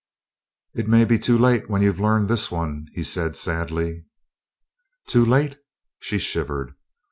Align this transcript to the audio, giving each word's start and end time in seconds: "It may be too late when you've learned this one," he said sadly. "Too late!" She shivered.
"It 0.73 0.87
may 0.87 1.05
be 1.05 1.19
too 1.19 1.37
late 1.37 1.69
when 1.69 1.83
you've 1.83 1.99
learned 1.99 2.27
this 2.27 2.49
one," 2.49 2.87
he 2.93 3.03
said 3.03 3.35
sadly. 3.35 4.03
"Too 5.07 5.23
late!" 5.23 5.59
She 5.99 6.17
shivered. 6.17 6.73